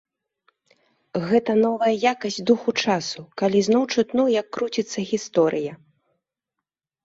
[1.29, 5.71] Гэта новая якасць духу часу, калі зноў чутно, як круціцца гісторыя.